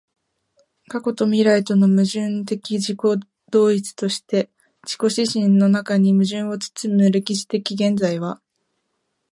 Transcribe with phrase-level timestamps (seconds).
[0.87, 2.99] 過去と未来との矛盾的自己
[3.51, 4.49] 同一として
[4.81, 8.41] 自己自身の中に矛盾を包む歴史的現在は、